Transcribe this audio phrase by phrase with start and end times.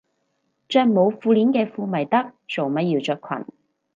[0.67, 3.45] 着冇褲鏈嘅褲咪得，做乜要着裙